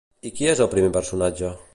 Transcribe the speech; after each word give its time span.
I 0.29 0.29
qui 0.37 0.47
és 0.53 0.61
el 0.65 0.71
primer 0.71 0.89
personatge? 0.97 1.53